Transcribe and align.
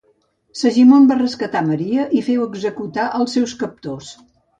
Segimon 0.59 1.03
va 1.11 1.17
rescatar 1.19 1.61
Maria 1.67 2.05
i 2.19 2.21
feu 2.29 2.45
executar 2.45 3.05
els 3.19 3.37
seus 3.39 3.55
captors. 3.61 4.09